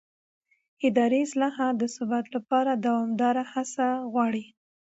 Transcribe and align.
اداري 0.87 1.19
اصلاحات 1.27 1.73
د 1.77 1.83
ثبات 1.95 2.25
لپاره 2.35 2.71
دوامداره 2.85 3.43
هڅه 3.53 3.87
غواړي 4.11 4.45